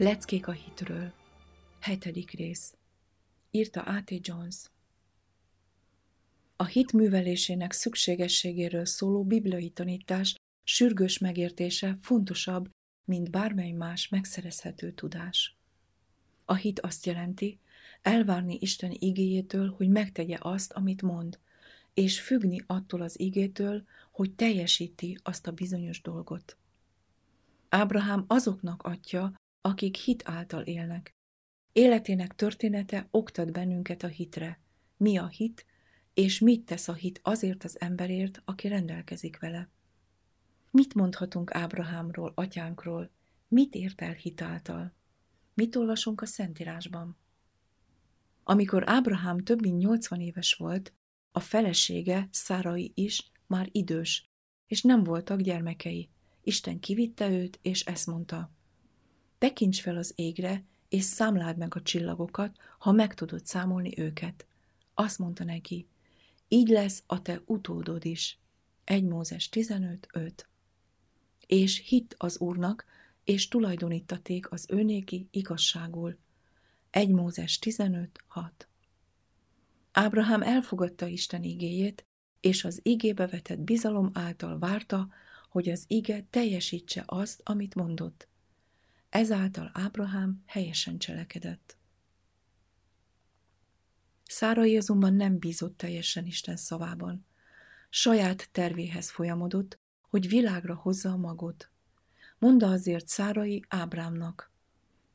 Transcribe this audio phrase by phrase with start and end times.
[0.00, 1.12] Leckék a hitről.
[1.80, 2.74] Hetedik rész.
[3.50, 4.26] Írta A.T.
[4.26, 4.56] Jones.
[6.56, 12.70] A hit művelésének szükségességéről szóló bibliai tanítás sürgős megértése fontosabb,
[13.04, 15.56] mint bármely más megszerezhető tudás.
[16.44, 17.58] A hit azt jelenti,
[18.02, 21.38] elvárni Isten igéjétől, hogy megtegye azt, amit mond,
[21.94, 26.56] és függni attól az igétől, hogy teljesíti azt a bizonyos dolgot.
[27.68, 29.32] Ábrahám azoknak adja,
[29.68, 31.14] akik hit által élnek.
[31.72, 34.60] Életének története oktat bennünket a hitre.
[34.96, 35.66] Mi a hit,
[36.14, 39.68] és mit tesz a hit azért az emberért, aki rendelkezik vele.
[40.70, 43.10] Mit mondhatunk Ábrahámról, atyánkról?
[43.48, 44.92] Mit ért el hit által?
[45.54, 47.16] Mit olvasunk a Szentírásban?
[48.44, 50.92] Amikor Ábrahám több mint 80 éves volt,
[51.32, 54.28] a felesége, Szárai is már idős,
[54.66, 56.10] és nem voltak gyermekei.
[56.42, 58.56] Isten kivitte őt, és ezt mondta.
[59.38, 64.46] Tekints fel az égre, és számláld meg a csillagokat, ha meg tudod számolni őket.
[64.94, 65.88] Azt mondta neki,
[66.48, 68.38] így lesz a te utódod is.
[68.84, 70.32] 1 Mózes 15.5
[71.46, 72.84] És hitt az Úrnak,
[73.24, 76.18] és tulajdonítaték az őnéki igazságul.
[76.90, 78.50] 1 Mózes 15.6
[79.92, 82.06] Ábrahám elfogadta Isten igéjét,
[82.40, 85.08] és az igébe vetett bizalom által várta,
[85.48, 88.28] hogy az ige teljesítse azt, amit mondott.
[89.08, 91.76] Ezáltal Ábrahám helyesen cselekedett.
[94.24, 97.26] Szárai azonban nem bízott teljesen Isten szavában.
[97.90, 101.70] Saját tervéhez folyamodott, hogy világra hozza a magot.
[102.38, 104.50] Monda azért Szárai Ábrámnak.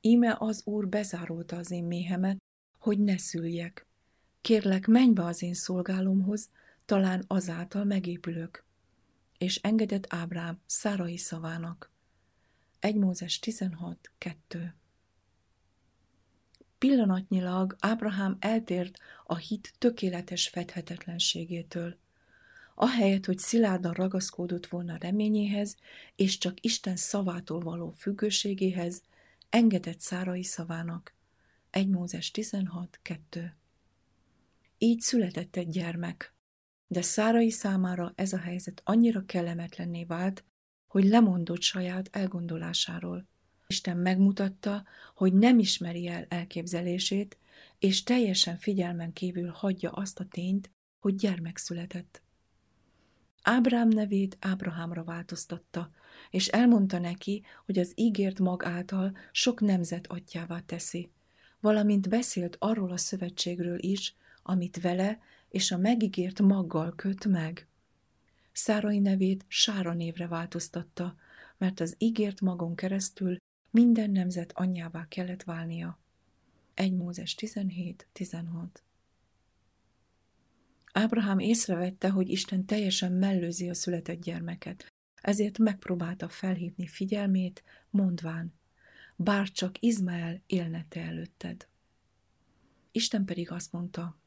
[0.00, 2.42] Íme az Úr bezárolta az én méhemet,
[2.78, 3.86] hogy ne szüljek.
[4.40, 6.50] Kérlek, menj be az én szolgálomhoz,
[6.84, 8.64] talán azáltal megépülök.
[9.38, 11.91] És engedett Ábrám Szárai szavának.
[12.82, 14.74] 1 Mózes 16, 2
[16.78, 21.96] Pillanatnyilag Ábrahám eltért a hit tökéletes fedhetetlenségétől.
[22.74, 25.76] Ahelyett, hogy szilárdan ragaszkodott volna reményéhez,
[26.16, 29.02] és csak Isten szavától való függőségéhez,
[29.50, 31.14] engedett Szárai szavának.
[31.70, 33.56] 1 Mózes 16, 2
[34.78, 36.34] Így született egy gyermek,
[36.86, 40.44] de Szárai számára ez a helyzet annyira kellemetlenné vált,
[40.92, 43.26] hogy lemondott saját elgondolásáról.
[43.66, 47.38] Isten megmutatta, hogy nem ismeri el elképzelését,
[47.78, 52.22] és teljesen figyelmen kívül hagyja azt a tényt, hogy gyermek született.
[53.42, 55.90] Ábrám nevét Ábrahámra változtatta,
[56.30, 61.10] és elmondta neki, hogy az ígért mag által sok nemzet atyává teszi,
[61.60, 65.18] valamint beszélt arról a szövetségről is, amit vele
[65.48, 67.66] és a megígért maggal köt meg.
[68.52, 71.14] Szárai nevét Sára névre változtatta,
[71.58, 73.36] mert az ígért magon keresztül
[73.70, 75.98] minden nemzet anyjává kellett válnia.
[76.74, 78.66] 1 Mózes 17-16
[80.92, 88.54] Ábrahám észrevette, hogy Isten teljesen mellőzi a született gyermeket, ezért megpróbálta felhívni figyelmét, mondván,
[89.16, 91.68] bár csak Izmael élne te előtted.
[92.90, 94.18] Isten pedig azt mondta,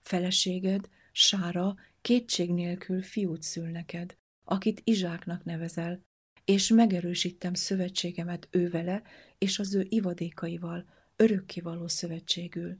[0.00, 1.76] feleséged, Sára
[2.08, 6.04] kétség nélkül fiút szül neked, akit Izsáknak nevezel,
[6.44, 9.02] és megerősítem szövetségemet ővele
[9.38, 10.84] és az ő ivadékaival,
[11.16, 12.78] örökkivaló szövetségül.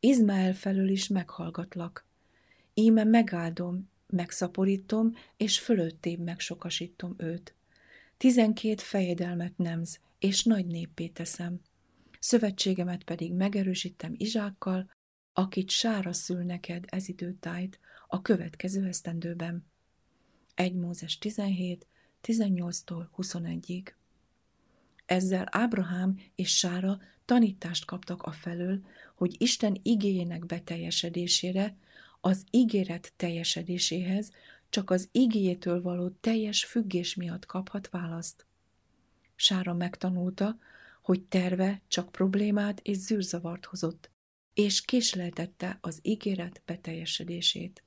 [0.00, 2.06] Izmael felől is meghallgatlak.
[2.74, 7.54] Íme megáldom, megszaporítom, és fölöttébb megsokasítom őt.
[8.16, 11.60] Tizenkét fejedelmet nemz, és nagy néppé teszem.
[12.18, 14.90] Szövetségemet pedig megerősítem Izsákkal,
[15.38, 19.66] akit sára szül neked ez időtájt a következő esztendőben.
[20.54, 21.86] 1 Mózes 17,
[22.22, 23.92] 18-tól 21-ig.
[25.06, 28.80] Ezzel Ábrahám és Sára tanítást kaptak a felől,
[29.14, 31.76] hogy Isten igéjének beteljesedésére,
[32.20, 34.30] az ígéret teljesedéséhez
[34.68, 38.46] csak az igéjétől való teljes függés miatt kaphat választ.
[39.34, 40.58] Sára megtanulta,
[41.02, 44.10] hogy terve csak problémát és zűrzavart hozott,
[44.58, 47.82] és késleltette az ígéret beteljesedését.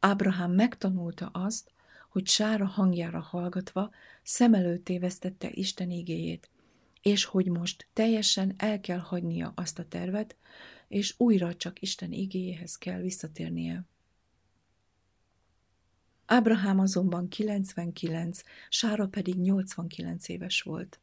[0.00, 1.72] Ábrahám megtanulta azt,
[2.08, 3.90] hogy Sára hangjára hallgatva
[4.22, 6.50] szem előtt tévesztette Isten igéjét,
[7.00, 10.36] és hogy most teljesen el kell hagynia azt a tervet,
[10.88, 13.84] és újra csak Isten igéjéhez kell visszatérnie.
[16.26, 21.00] Ábrahám azonban 99, Sára pedig 89 éves volt.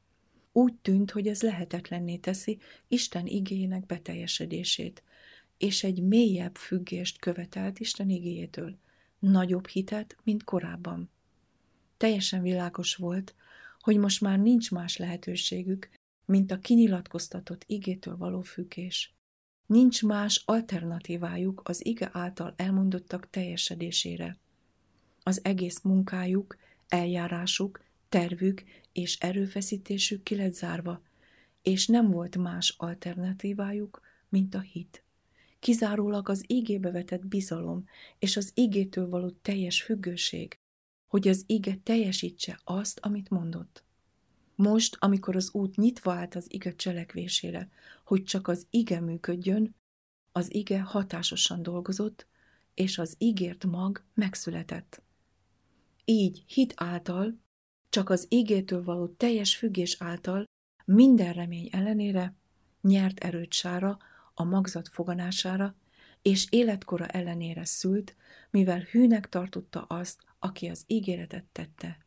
[0.51, 5.03] Úgy tűnt, hogy ez lehetetlenné teszi Isten igéjének beteljesedését,
[5.57, 8.77] és egy mélyebb függést követelt Isten igéjétől,
[9.19, 11.09] nagyobb hitet, mint korábban.
[11.97, 13.35] Teljesen világos volt,
[13.79, 15.89] hogy most már nincs más lehetőségük,
[16.25, 19.13] mint a kinyilatkoztatott igétől való függés.
[19.65, 24.37] Nincs más alternatívájuk az ige által elmondottak teljesedésére.
[25.23, 26.57] Az egész munkájuk,
[26.87, 31.01] eljárásuk, tervük és erőfeszítésük ki lett zárva,
[31.61, 35.03] és nem volt más alternatívájuk, mint a hit.
[35.59, 37.85] Kizárólag az ígébe vetett bizalom
[38.19, 40.59] és az ígétől való teljes függőség,
[41.07, 43.83] hogy az ige teljesítse azt, amit mondott.
[44.55, 47.69] Most, amikor az út nyitva állt az ige cselekvésére,
[48.05, 49.75] hogy csak az ige működjön,
[50.31, 52.27] az ige hatásosan dolgozott,
[52.73, 55.01] és az ígért mag megszületett.
[56.05, 57.39] Így hit által,
[57.89, 60.43] csak az ígétől való teljes függés által
[60.85, 62.35] minden remény ellenére
[62.81, 63.97] nyert erőt sára
[64.33, 65.75] a magzat foganására,
[66.21, 68.15] és életkora ellenére szült,
[68.49, 71.97] mivel hűnek tartotta azt, aki az ígéretet tette.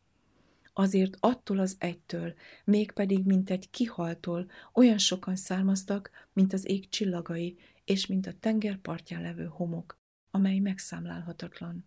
[0.73, 2.35] Azért attól az egytől,
[2.65, 8.77] mégpedig mint egy kihaltól olyan sokan származtak, mint az ég csillagai, és mint a tenger
[8.77, 9.99] partján levő homok,
[10.31, 11.85] amely megszámlálhatatlan.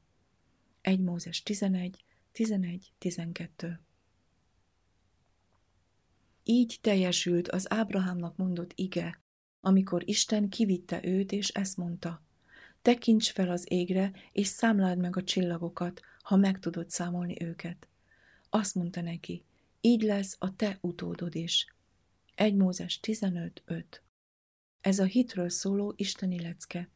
[0.82, 2.05] 1 Mózes 11,
[2.36, 3.80] 11, 12
[6.44, 9.22] Így teljesült az Ábrahámnak mondott ige,
[9.60, 12.24] amikor Isten kivitte őt, és ezt mondta.
[12.82, 17.88] Tekints fel az égre, és számláld meg a csillagokat, ha meg tudod számolni őket.
[18.50, 19.44] Azt mondta neki,
[19.82, 21.74] így lesz a te utódod is.
[22.36, 23.84] 1 Mózes 15.5
[24.82, 26.90] Ez a hitről szóló isteni lecke.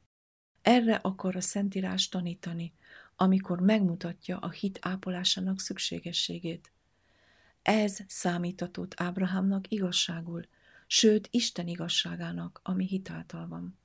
[0.61, 2.73] Erre akar a Szentírás tanítani,
[3.21, 6.71] amikor megmutatja a hit ápolásának szükségességét.
[7.61, 10.41] Ez számítatott Ábrahámnak igazságul,
[10.87, 13.77] sőt Isten igazságának, ami hitáltal van.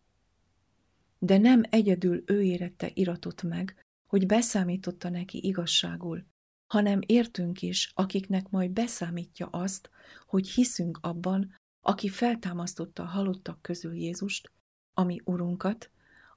[1.19, 6.27] De nem egyedül ő érette iratot meg, hogy beszámította neki igazságul,
[6.67, 9.91] hanem értünk is, akiknek majd beszámítja azt,
[10.27, 14.53] hogy hiszünk abban, aki feltámasztotta a halottak közül Jézust,
[14.93, 15.91] ami Urunkat,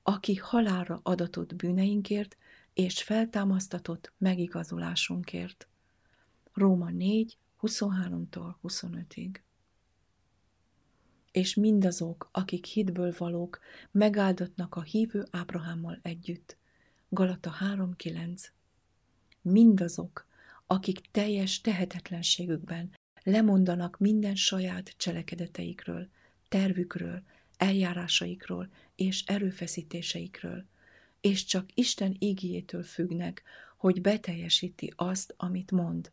[0.03, 2.37] aki halálra adatott bűneinkért,
[2.77, 5.67] és feltámasztatott megigazolásunkért.
[6.53, 9.39] Róma 4, 23-tól 25-ig
[11.31, 13.59] és mindazok, akik hitből valók,
[13.91, 16.57] megáldatnak a hívő Ábrahámmal együtt.
[17.09, 18.43] Galata 3.9
[19.41, 20.25] Mindazok,
[20.65, 22.91] akik teljes tehetetlenségükben
[23.23, 26.09] lemondanak minden saját cselekedeteikről,
[26.47, 27.23] tervükről,
[27.57, 30.65] eljárásaikról és erőfeszítéseikről,
[31.27, 33.43] és csak Isten ígéjétől függnek,
[33.77, 36.11] hogy beteljesíti azt, amit mond.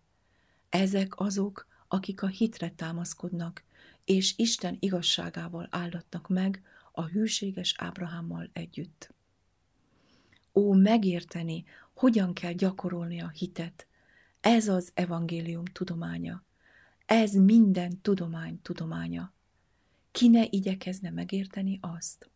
[0.69, 3.63] Ezek azok, akik a hitre támaszkodnak,
[4.05, 9.15] és Isten igazságával áldatnak meg a hűséges Ábrahámmal együtt.
[10.55, 13.87] Ó, megérteni, hogyan kell gyakorolni a hitet.
[14.41, 16.43] Ez az evangélium tudománya.
[17.07, 19.33] Ez minden tudomány tudománya.
[20.11, 22.29] Ki ne igyekezne megérteni azt?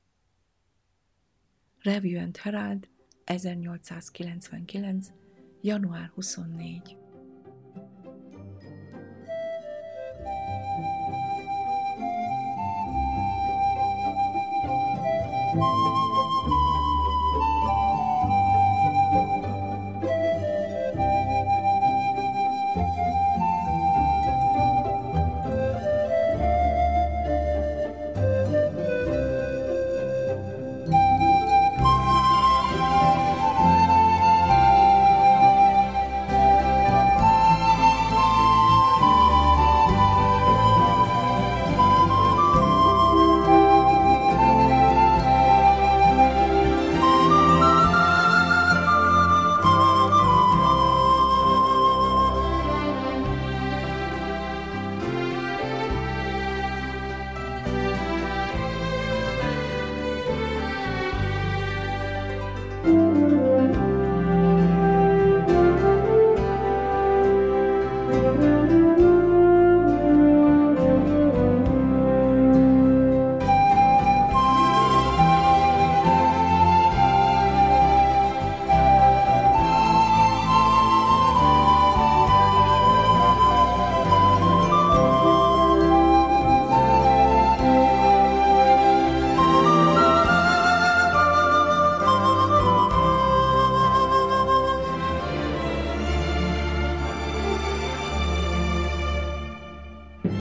[1.84, 2.88] Review and Herald,
[3.26, 5.02] 1899.
[5.62, 6.98] január 24.